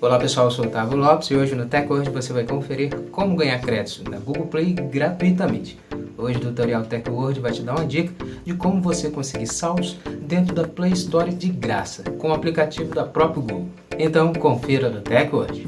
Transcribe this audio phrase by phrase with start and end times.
[0.00, 3.34] Olá pessoal, eu sou o Otávio Lopes e hoje no TechWord você vai conferir como
[3.34, 5.76] ganhar créditos na Google Play gratuitamente.
[6.16, 8.14] Hoje o tutorial TechWord vai te dar uma dica
[8.44, 13.04] de como você conseguir saldos dentro da Play Store de graça com o aplicativo da
[13.04, 13.68] própria Google.
[13.98, 15.67] Então confira no TechWord.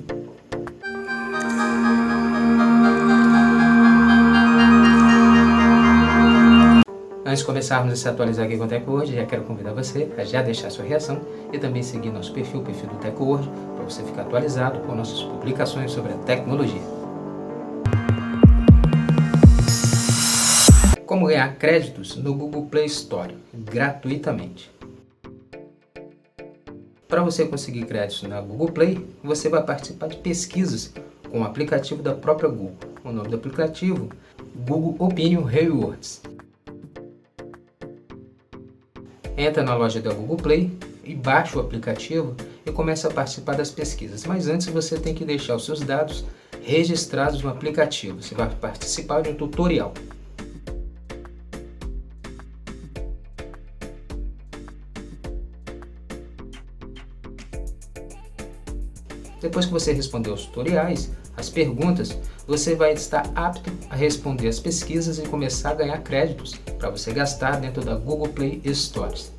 [7.30, 10.24] Antes de começarmos a se atualizar aqui com o TechWord, já quero convidar você a
[10.24, 11.20] já deixar sua reação
[11.52, 15.22] e também seguir nosso perfil, o perfil do TechWord, para você ficar atualizado com nossas
[15.22, 16.82] publicações sobre a tecnologia.
[21.06, 24.68] Como ganhar créditos no Google Play Store gratuitamente.
[27.06, 30.92] Para você conseguir créditos na Google Play, você vai participar de pesquisas
[31.30, 32.74] com o aplicativo da própria Google.
[33.04, 34.08] O nome do aplicativo
[34.66, 36.22] Google Opinion Rewards
[39.40, 40.70] entra na loja da Google Play
[41.04, 44.24] e baixa o aplicativo e começa a participar das pesquisas.
[44.24, 46.24] Mas antes você tem que deixar os seus dados
[46.62, 48.22] registrados no aplicativo.
[48.22, 49.94] Você vai participar de um tutorial.
[59.40, 64.60] Depois que você responder os tutoriais, as perguntas, você vai estar apto a responder as
[64.60, 69.32] pesquisas e começar a ganhar créditos para você gastar dentro da Google Play Stores.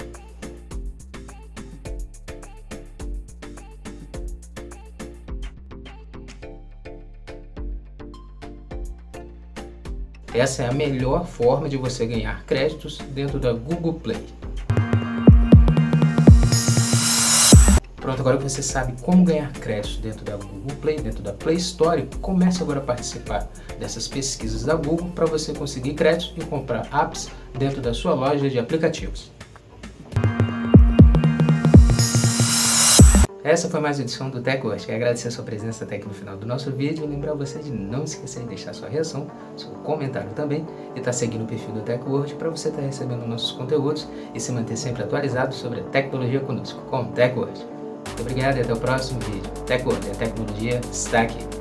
[10.34, 14.41] Essa é a melhor forma de você ganhar créditos dentro da Google Play.
[18.02, 21.58] Pronto, agora que você sabe como ganhar créditos dentro da Google Play, dentro da Play
[21.58, 23.48] Store, comece agora a participar
[23.80, 28.50] dessas pesquisas da Google para você conseguir créditos e comprar apps dentro da sua loja
[28.50, 29.32] de aplicativos.
[33.44, 34.86] Essa foi mais uma edição do TechWatch.
[34.88, 37.60] Quero agradecer a sua presença até aqui no final do nosso vídeo e lembrar você
[37.60, 40.66] de não esquecer de deixar sua reação, seu comentário também
[40.96, 44.08] e estar tá seguindo o perfil do TechWord para você estar tá recebendo nossos conteúdos
[44.34, 47.81] e se manter sempre atualizado sobre a tecnologia conosco com o TechWord.
[48.12, 49.50] Muito obrigado e até o próximo vídeo.
[49.66, 51.61] TechWord, a tecnologia está aqui.